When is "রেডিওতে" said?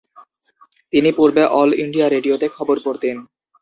2.09-2.47